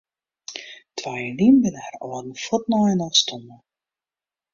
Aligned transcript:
Twa 0.97 1.11
jier 1.19 1.33
lyn 1.37 1.59
binne 1.65 1.81
har 1.87 1.95
âlden 2.05 2.33
fuort 2.43 2.65
nei 2.73 2.89
inoar 2.95 3.13
stoarn. 3.21 3.49